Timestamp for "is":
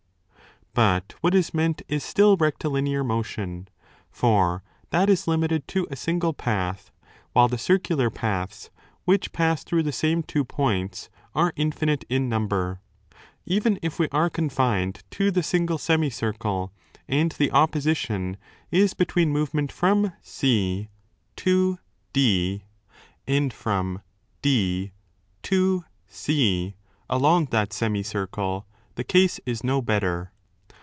1.35-1.53, 1.89-2.01, 5.09-5.27, 18.71-18.93, 29.45-29.65